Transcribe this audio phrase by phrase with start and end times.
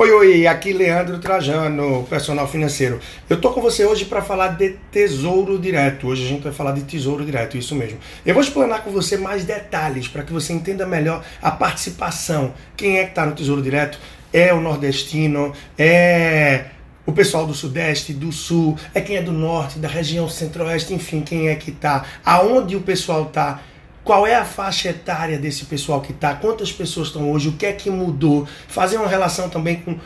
[0.00, 3.00] Oi, oi, aqui Leandro Trajano, personal financeiro.
[3.28, 6.06] Eu tô com você hoje para falar de tesouro direto.
[6.06, 7.98] Hoje a gente vai falar de tesouro direto, isso mesmo.
[8.24, 12.54] Eu vou explanar com você mais detalhes para que você entenda melhor a participação.
[12.76, 13.98] Quem é que está no tesouro direto?
[14.32, 16.66] É o nordestino, é
[17.04, 21.22] o pessoal do Sudeste, do Sul, é quem é do Norte, da região Centro-Oeste, enfim,
[21.22, 23.62] quem é que está, aonde o pessoal está
[24.08, 27.66] qual é a faixa etária desse pessoal que está, quantas pessoas estão hoje, o que
[27.66, 29.98] é que mudou, fazer uma relação também com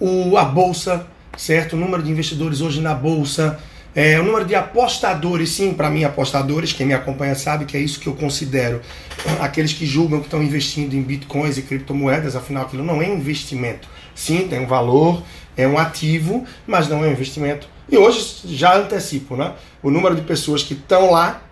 [0.00, 1.06] o, a bolsa,
[1.36, 1.74] certo?
[1.74, 3.60] O número de investidores hoje na bolsa,
[3.94, 7.80] é, o número de apostadores, sim, para mim, apostadores, quem me acompanha sabe que é
[7.80, 8.80] isso que eu considero.
[9.42, 13.86] Aqueles que julgam que estão investindo em bitcoins e criptomoedas, afinal, aquilo não é investimento.
[14.14, 15.22] Sim, tem um valor,
[15.54, 17.68] é um ativo, mas não é um investimento.
[17.90, 19.52] E hoje já antecipo, né?
[19.82, 21.42] O número de pessoas que estão lá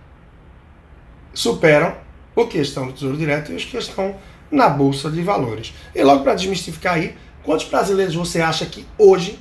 [1.38, 1.94] superam
[2.34, 4.16] o que estão no Tesouro Direto e os que estão
[4.50, 5.72] na Bolsa de Valores.
[5.94, 9.38] E logo para desmistificar aí, quantos brasileiros você acha que hoje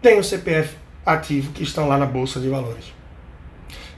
[0.00, 2.94] tem o CPF ativo que estão lá na Bolsa de Valores?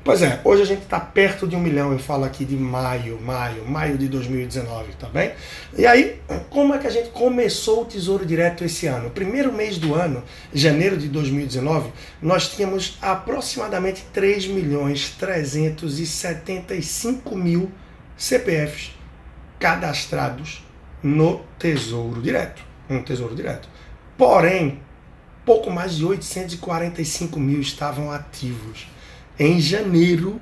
[0.05, 3.19] Pois é, hoje a gente está perto de um milhão, eu falo aqui de maio,
[3.23, 5.33] maio, maio de 2019, tá bem?
[5.79, 9.09] E aí, como é que a gente começou o Tesouro Direto esse ano?
[9.09, 17.73] primeiro mês do ano, janeiro de 2019, nós tínhamos aproximadamente 3 milhões 375 mil
[18.15, 18.91] CPFs
[19.59, 20.63] cadastrados
[21.03, 23.71] no Tesouro Direto, no Tesouro Direto.
[24.19, 24.83] Porém,
[25.47, 28.93] pouco mais de 845 mil estavam ativos
[29.39, 30.41] em janeiro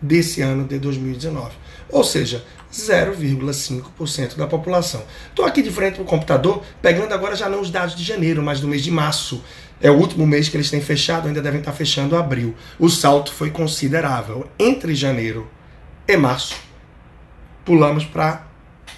[0.00, 1.52] desse ano de 2019.
[1.90, 5.02] Ou seja, 0,5% da população.
[5.28, 8.42] Estou aqui de frente para o computador, pegando agora já não os dados de janeiro,
[8.42, 9.42] mas do mês de março.
[9.80, 12.54] É o último mês que eles têm fechado, ainda devem estar fechando abril.
[12.78, 14.48] O salto foi considerável.
[14.58, 15.48] Entre janeiro
[16.06, 16.56] e março,
[17.64, 18.46] pulamos para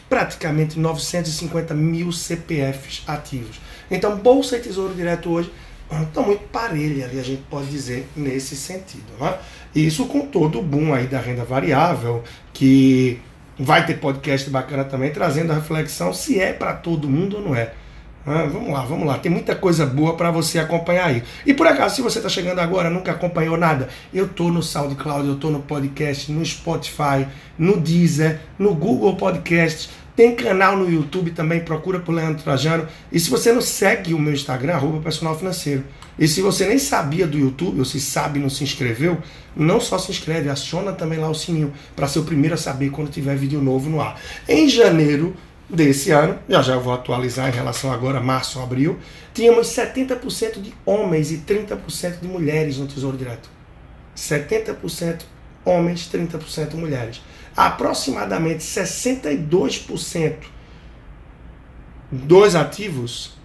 [0.08, 3.61] praticamente 950 mil CPFs ativos.
[3.91, 5.52] Então, Bolsa e Tesouro Direto hoje
[5.91, 9.12] estão muito parelha ali, a gente pode dizer, nesse sentido.
[9.20, 9.34] Né?
[9.74, 13.20] Isso com todo o boom aí da renda variável, que
[13.58, 17.55] vai ter podcast bacana também, trazendo a reflexão se é para todo mundo ou não
[17.55, 17.73] é.
[18.29, 19.19] Ah, vamos lá, vamos lá.
[19.19, 21.23] Tem muita coisa boa para você acompanhar aí.
[21.47, 25.29] E por acaso, se você está chegando agora, nunca acompanhou nada, eu tô no SoundCloud,
[25.29, 27.24] eu tô no podcast, no Spotify,
[27.57, 29.91] no Deezer, no Google Podcast.
[30.17, 32.89] Tem canal no YouTube também, procura por Leandro Trajano.
[33.13, 35.85] E se você não segue o meu Instagram, arroba personal financeiro.
[36.19, 39.19] E se você nem sabia do YouTube, ou se sabe e não se inscreveu,
[39.55, 42.91] não só se inscreve, aciona também lá o sininho, para ser o primeiro a saber
[42.91, 44.19] quando tiver vídeo novo no ar.
[44.49, 45.37] Em janeiro
[45.69, 48.98] desse ano, já já eu vou atualizar em relação agora, março, abril,
[49.35, 53.51] tínhamos 70% de homens e 30% de mulheres no Tesouro Direto.
[54.17, 55.25] 70%
[55.67, 57.21] homens, 30% mulheres.
[57.56, 60.34] Aproximadamente 62%
[62.12, 63.36] dos ativos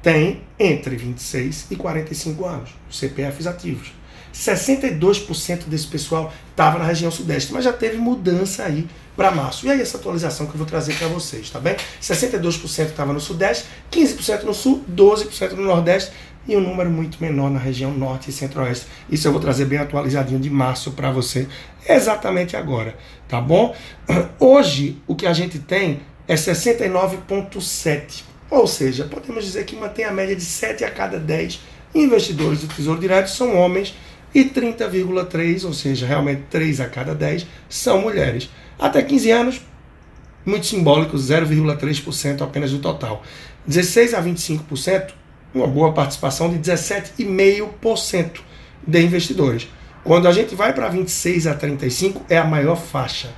[0.00, 3.92] têm entre 26 e 45 anos, CPFs ativos.
[4.32, 9.64] 62% desse pessoal estava na região sudeste, mas já teve mudança aí para março.
[9.66, 11.76] E aí essa atualização que eu vou trazer para vocês, tá bem?
[12.02, 16.12] 62% estava no sudeste, 15% no sul, 12% no nordeste
[16.46, 18.86] e um número muito menor na região norte e centro-oeste.
[19.10, 21.48] Isso eu vou trazer bem atualizadinho de março para você
[21.88, 22.96] exatamente agora,
[23.28, 23.74] tá bom?
[24.38, 30.12] Hoje o que a gente tem é 69,7, ou seja, podemos dizer que mantém a
[30.12, 31.60] média de 7 a cada 10
[31.94, 33.94] investidores do Tesouro Direto são homens
[34.34, 38.50] e 30,3, ou seja, realmente 3 a cada 10 são mulheres.
[38.78, 39.60] Até 15 anos,
[40.44, 43.22] muito simbólico, 0,3% apenas do total.
[43.66, 45.12] 16 a 25%,
[45.54, 48.40] uma boa participação de 17,5%
[48.86, 49.68] de investidores.
[50.02, 53.30] Quando a gente vai para 26 a 35, é a maior faixa.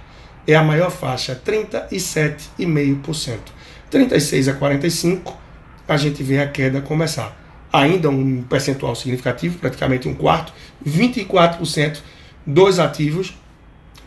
[0.47, 3.38] É a maior faixa, 37,5%.
[3.91, 5.37] 36 a 45,
[5.87, 7.37] a gente vê a queda começar.
[7.72, 10.53] Ainda um percentual significativo, praticamente um quarto,
[10.84, 11.98] 24%
[12.47, 13.34] dos ativos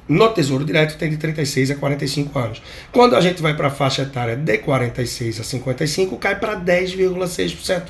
[0.09, 2.62] no Tesouro Direto tem de 36 a 45 anos.
[2.92, 7.90] Quando a gente vai para a faixa etária de 46 a 55, cai para 10,6%.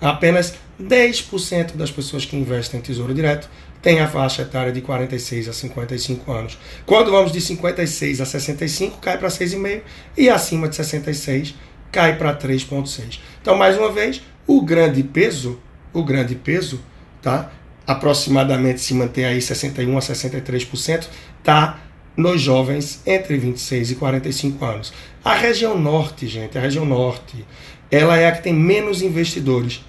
[0.00, 3.48] Apenas 10% das pessoas que investem em Tesouro Direto
[3.82, 6.56] têm a faixa etária de 46 a 55 anos.
[6.84, 9.82] Quando vamos de 56 a 65, cai para 6,5%
[10.16, 11.54] e acima de 66
[11.90, 13.18] cai para 3,6%.
[13.40, 15.58] Então, mais uma vez, o grande peso,
[15.92, 16.80] o grande peso,
[17.20, 17.50] tá?
[17.86, 21.06] Aproximadamente se mantém aí 61 a 63%,
[21.38, 21.78] está
[22.16, 24.92] nos jovens entre 26 e 45 anos.
[25.24, 27.44] A região norte, gente, a região norte,
[27.90, 29.84] ela é a que tem menos investidores.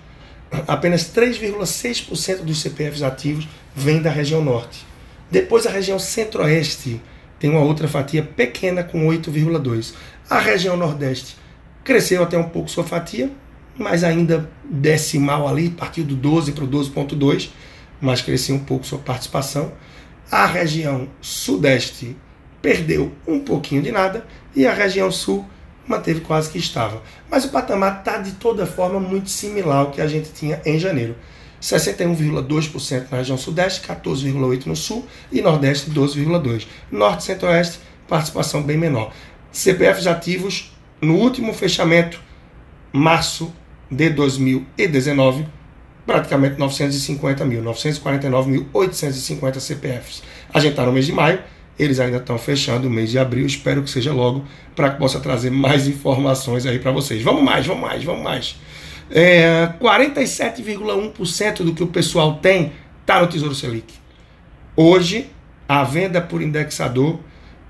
[0.67, 4.85] Apenas 3,6% dos CPFs ativos vem da região norte.
[5.29, 7.01] Depois a região centro-oeste
[7.39, 9.93] tem uma outra fatia pequena com 8,2.
[10.29, 11.35] A região nordeste
[11.83, 13.31] cresceu até um pouco sua fatia,
[13.77, 17.50] mas ainda decimal ali, partiu do 12 para o 12,2,
[17.99, 19.71] mas cresceu um pouco sua participação.
[20.31, 22.15] A região sudeste
[22.61, 25.45] perdeu um pouquinho de nada e a região sul
[25.88, 27.01] manteve quase que estava.
[27.29, 30.77] Mas o patamar está de toda forma muito similar ao que a gente tinha em
[30.77, 31.15] janeiro.
[31.61, 36.67] 61,2% na região sudeste, 14,8% no sul e nordeste 12,2%.
[36.91, 39.11] Norte e centro-oeste, participação bem menor.
[39.51, 40.71] CPFs ativos
[41.01, 42.21] no último fechamento,
[42.91, 43.53] março
[43.89, 45.47] de 2019,
[46.07, 50.24] praticamente 950 mil, 949.850 CPFs.
[50.54, 51.39] A gente está no mês de maio,
[51.77, 55.19] eles ainda estão fechando o mês de abril, espero que seja logo, para que possa
[55.19, 57.21] trazer mais informações aí para vocês.
[57.21, 58.56] Vamos mais, vamos mais, vamos mais.
[59.12, 62.71] É, 47,1% do que o pessoal tem
[63.01, 63.94] está no Tesouro Selic.
[64.75, 65.30] Hoje,
[65.68, 67.19] a venda por indexador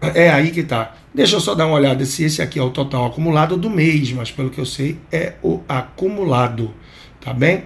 [0.01, 0.95] é aí que está.
[1.13, 4.11] Deixa eu só dar uma olhada se esse aqui é o total acumulado do mês,
[4.13, 6.71] mas pelo que eu sei é o acumulado,
[7.19, 7.63] tá bem?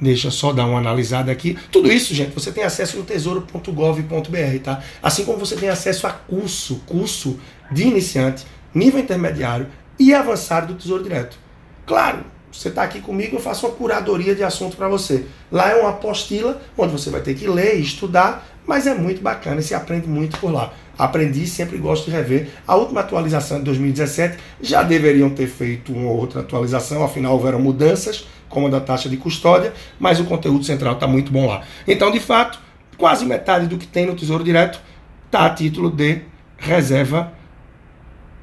[0.00, 1.56] Deixa eu só dar uma analisada aqui.
[1.70, 4.82] Tudo isso, gente, você tem acesso no tesouro.gov.br, tá?
[5.02, 7.38] Assim como você tem acesso a curso, curso
[7.70, 8.44] de iniciante,
[8.74, 9.68] nível intermediário
[9.98, 11.38] e avançado do Tesouro Direto.
[11.86, 15.24] Claro, você está aqui comigo, eu faço uma curadoria de assunto para você.
[15.50, 19.22] Lá é uma apostila onde você vai ter que ler e estudar, mas é muito
[19.22, 20.72] bacana e se aprende muito por lá.
[20.98, 22.48] Aprendi, sempre gosto de rever.
[22.66, 28.26] A última atualização de 2017 já deveriam ter feito uma outra atualização, afinal houveram mudanças,
[28.48, 31.62] como a da taxa de custódia, mas o conteúdo central está muito bom lá.
[31.88, 32.58] Então, de fato,
[32.96, 34.80] quase metade do que tem no Tesouro Direto
[35.26, 36.20] está a título de
[36.58, 37.32] reserva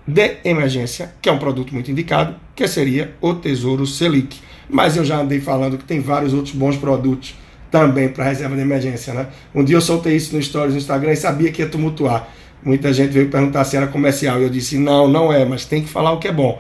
[0.07, 4.40] de emergência, que é um produto muito indicado, que seria o Tesouro Selic.
[4.68, 7.36] Mas eu já andei falando que tem vários outros bons produtos
[7.69, 9.28] também para reserva de emergência, né?
[9.54, 12.28] Um dia eu soltei isso no Stories no Instagram e sabia que ia tumultuar.
[12.63, 15.81] Muita gente veio perguntar se era comercial e eu disse: não, não é, mas tem
[15.81, 16.59] que falar o que é bom.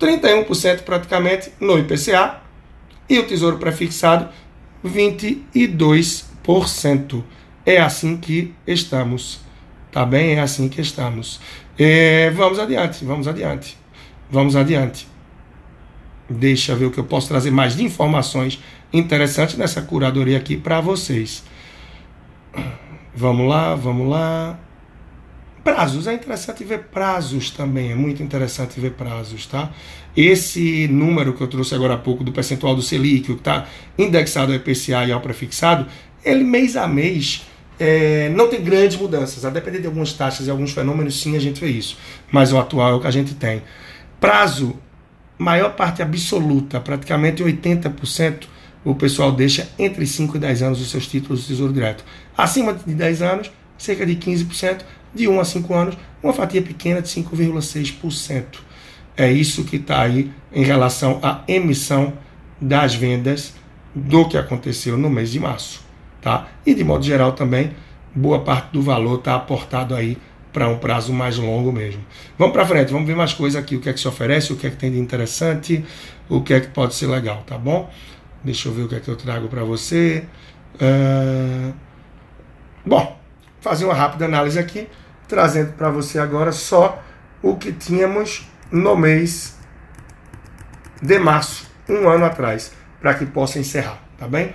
[0.00, 2.40] 31% praticamente no IPCA
[3.08, 4.28] e o Tesouro Prefixado
[4.84, 7.24] 22%.
[7.66, 9.40] É assim que estamos.
[9.90, 10.34] Tá bem?
[10.34, 11.40] É assim que estamos.
[11.78, 13.76] É, vamos adiante, vamos adiante.
[14.30, 15.06] Vamos adiante.
[16.28, 18.62] Deixa eu ver o que eu posso trazer mais de informações
[18.92, 21.42] interessantes nessa curadoria aqui para vocês.
[23.14, 24.58] Vamos lá, vamos lá.
[25.64, 29.70] Prazos, é interessante ver prazos também, é muito interessante ver prazos, tá?
[30.16, 33.66] Esse número que eu trouxe agora há pouco do percentual do Selic, que está
[33.96, 35.86] indexado ao IPCA e ao prefixado,
[36.24, 37.46] ele mês a mês
[37.78, 39.44] é, não tem grandes mudanças.
[39.44, 41.96] A depender de algumas taxas e alguns fenômenos, sim, a gente vê isso.
[42.30, 43.62] Mas o atual é o que a gente tem.
[44.20, 44.76] Prazo,
[45.38, 48.46] maior parte absoluta, praticamente 80%,
[48.84, 52.04] o pessoal deixa entre 5 e 10 anos os seus títulos de Tesouro Direto.
[52.36, 54.80] Acima de 10 anos, cerca de 15%,
[55.14, 58.44] de 1 a 5 anos, uma fatia pequena de 5,6%.
[59.16, 62.12] É isso que está aí em relação à emissão
[62.60, 63.54] das vendas
[63.94, 65.80] do que aconteceu no mês de março.
[66.20, 66.48] Tá?
[66.66, 67.72] E de modo geral também,
[68.14, 70.18] boa parte do valor está aportado aí
[70.52, 72.04] para um prazo mais longo mesmo.
[72.38, 74.56] Vamos para frente, vamos ver mais coisas aqui, o que é que se oferece, o
[74.56, 75.84] que é que tem de interessante,
[76.28, 77.90] o que é que pode ser legal, tá bom?
[78.42, 80.24] Deixa eu ver o que é que eu trago para você.
[80.74, 81.72] Uh...
[82.84, 83.17] Bom,
[83.60, 84.88] fazer uma rápida análise aqui,
[85.26, 87.02] trazendo para você agora só
[87.42, 89.56] o que tínhamos no mês
[91.00, 94.52] de março, um ano atrás, para que possa encerrar, tá bem?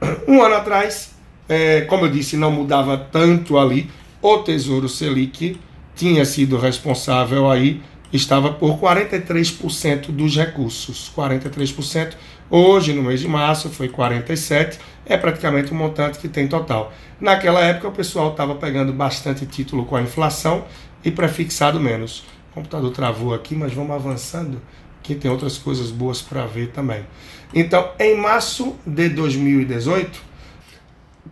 [0.26, 1.14] Um ano atrás,
[1.48, 3.90] é, como eu disse, não mudava tanto ali.
[4.20, 5.58] O Tesouro Selic
[5.94, 7.80] tinha sido responsável aí,
[8.12, 11.12] estava por 43% dos recursos.
[11.16, 12.14] 43%.
[12.50, 14.78] Hoje, no mês de março, foi 47%.
[15.06, 16.92] É praticamente o montante que tem total.
[17.20, 20.64] Naquela época, o pessoal estava pegando bastante título com a inflação
[21.04, 22.24] e prefixado menos.
[22.50, 24.60] O computador travou aqui, mas vamos avançando,
[25.02, 27.04] que tem outras coisas boas para ver também.
[27.52, 30.20] Então, em março de 2018,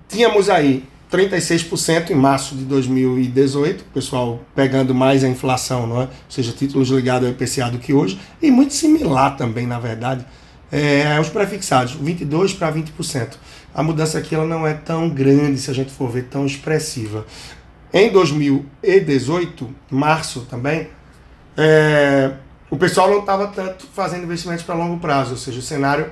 [0.08, 6.04] tínhamos aí 36% em março de 2018, pessoal pegando mais a inflação, não é?
[6.04, 10.24] ou seja, títulos ligados ao IPCA do que hoje, e muito similar também, na verdade,
[10.70, 13.34] é, os prefixados, 22% para 20%.
[13.74, 17.26] A mudança aqui ela não é tão grande, se a gente for ver, tão expressiva.
[17.92, 20.88] Em 2018, março também,
[21.56, 22.32] é,
[22.70, 26.10] o pessoal não estava tanto fazendo investimentos para longo prazo, ou seja, o cenário,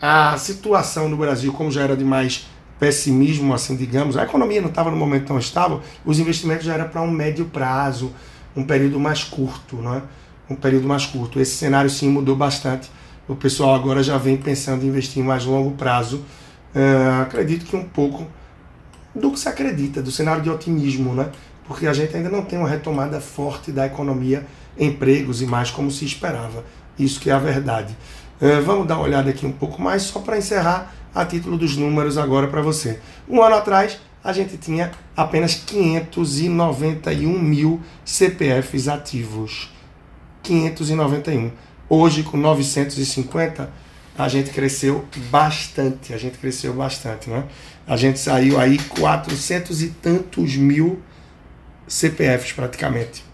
[0.00, 4.70] a situação no Brasil, como já era de mais pessimismo, assim, digamos, a economia não
[4.70, 8.12] estava no momento tão estável, os investimentos já eram para um médio prazo,
[8.56, 10.02] um período mais curto, não é?
[10.48, 11.38] Um período mais curto.
[11.38, 12.90] Esse cenário sim mudou bastante.
[13.28, 16.24] O pessoal agora já vem pensando em investir em mais longo prazo.
[16.74, 18.26] Uh, acredito que um pouco
[19.14, 21.30] do que se acredita, do cenário de otimismo, né?
[21.66, 24.46] Porque a gente ainda não tem uma retomada forte da economia
[24.78, 26.64] empregos e mais como se esperava.
[26.98, 27.96] Isso que é a verdade.
[28.40, 31.76] Uh, vamos dar uma olhada aqui um pouco mais, só para encerrar a título dos
[31.76, 33.00] números agora para você.
[33.28, 39.72] Um ano atrás, a gente tinha apenas 591 mil CPFs ativos.
[40.42, 41.50] 591.
[41.88, 43.70] Hoje, com 950,
[44.20, 46.12] a gente cresceu bastante.
[46.12, 47.44] A gente cresceu bastante, né?
[47.86, 51.00] A gente saiu aí 400 e tantos mil
[51.88, 53.24] CPFs praticamente.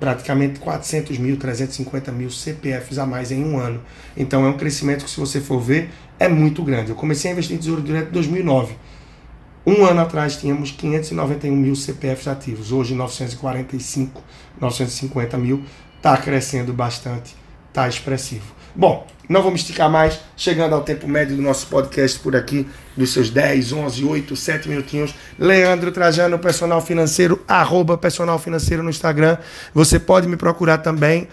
[0.00, 3.82] Praticamente 400 mil, 350 mil CPFs a mais em um ano.
[4.16, 6.90] Então é um crescimento que, se você for ver, é muito grande.
[6.90, 8.74] Eu comecei a investir em Tesouro Direto em 2009.
[9.66, 12.72] Um ano atrás tínhamos 591 mil CPFs ativos.
[12.72, 14.22] Hoje 945,
[14.58, 15.62] 950 mil.
[15.96, 17.34] Está crescendo bastante,
[17.68, 18.54] está expressivo.
[18.74, 22.66] Bom, não vamos esticar mais, chegando ao tempo médio do nosso podcast por aqui,
[22.96, 25.14] dos seus 10, 11, 8, 7 minutinhos.
[25.38, 29.38] Leandro Trajano, personal financeiro, arroba personal financeiro no Instagram.
[29.72, 31.28] Você pode me procurar também.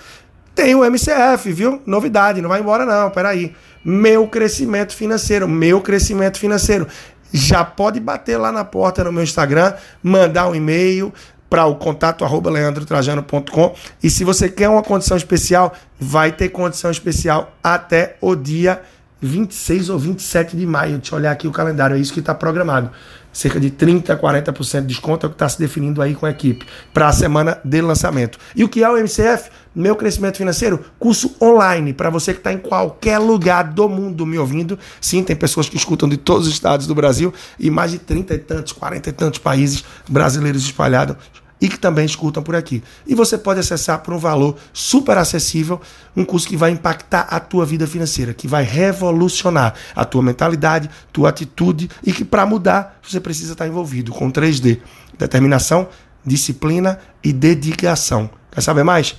[0.55, 1.81] Tem o MCF, viu?
[1.85, 3.55] Novidade, não vai embora não, peraí.
[3.83, 6.87] Meu crescimento financeiro, meu crescimento financeiro.
[7.33, 11.13] Já pode bater lá na porta no meu Instagram, mandar um e-mail,
[11.51, 13.75] para o contato arroba leandrotrajano.com.
[14.01, 18.81] E se você quer uma condição especial, vai ter condição especial até o dia
[19.19, 20.97] 26 ou 27 de maio.
[20.97, 22.89] Deixa eu olhar aqui o calendário, é isso que está programado.
[23.33, 26.25] Cerca de 30% a 40% de desconto é o que está se definindo aí com
[26.25, 28.37] a equipe para a semana de lançamento.
[28.55, 29.49] E o que é o MCF?
[29.73, 34.37] Meu Crescimento Financeiro, curso online para você que está em qualquer lugar do mundo me
[34.37, 34.77] ouvindo.
[34.99, 38.33] Sim, tem pessoas que escutam de todos os estados do Brasil e mais de 30
[38.33, 41.15] e tantos, 40 e tantos países brasileiros espalhados
[41.61, 42.83] e que também escutam por aqui.
[43.05, 45.79] E você pode acessar por um valor super acessível
[46.17, 50.89] um curso que vai impactar a tua vida financeira, que vai revolucionar a tua mentalidade,
[51.13, 54.79] tua atitude e que para mudar você precisa estar envolvido com 3D:
[55.17, 55.87] determinação,
[56.25, 58.27] disciplina e dedicação.
[58.51, 59.15] Quer saber mais?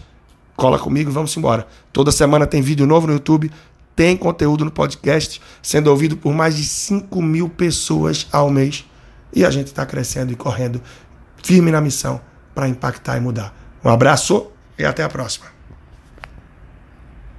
[0.56, 1.66] Cola comigo e vamos embora.
[1.92, 3.50] Toda semana tem vídeo novo no YouTube,
[3.94, 8.84] tem conteúdo no podcast, sendo ouvido por mais de 5 mil pessoas ao mês.
[9.34, 10.82] E a gente está crescendo e correndo
[11.42, 12.20] firme na missão
[12.54, 13.54] para impactar e mudar.
[13.84, 15.51] Um abraço e até a próxima.